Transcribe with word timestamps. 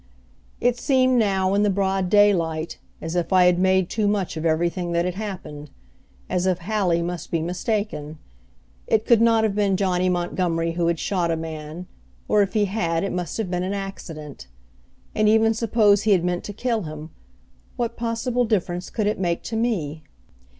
It 0.59 0.79
seemed 0.79 1.19
now, 1.19 1.53
in 1.53 1.61
the 1.61 1.69
broad 1.69 2.09
daylight, 2.09 2.79
as 3.03 3.15
if 3.15 3.31
I 3.31 3.45
had 3.45 3.59
made 3.59 3.87
too 3.87 4.07
much 4.07 4.35
of 4.35 4.47
everything 4.47 4.93
that 4.93 5.05
had 5.05 5.13
happened; 5.13 5.69
as 6.27 6.47
if 6.47 6.57
Hallie 6.61 7.03
must 7.03 7.29
be 7.29 7.39
mistaken. 7.39 8.17
It 8.87 9.05
could 9.05 9.21
not 9.21 9.43
have 9.43 9.53
been 9.53 9.77
Johnny 9.77 10.09
Montgomery 10.09 10.71
who 10.71 10.87
had 10.87 10.97
shot 10.97 11.29
a 11.29 11.37
man, 11.37 11.85
or, 12.27 12.41
if 12.41 12.53
he 12.53 12.65
had, 12.65 13.03
it 13.03 13.11
must 13.13 13.37
have 13.37 13.51
been 13.51 13.61
an 13.61 13.75
accident. 13.75 14.47
And, 15.13 15.29
even 15.29 15.53
suppose 15.53 16.01
he 16.01 16.13
had 16.13 16.23
meant 16.25 16.43
to 16.45 16.51
kill 16.53 16.81
him, 16.81 17.11
what 17.75 17.95
possible 17.95 18.43
difference 18.45 18.89
could 18.89 19.05
it 19.05 19.19
make 19.19 19.43
to 19.43 19.55
me? 19.55 20.01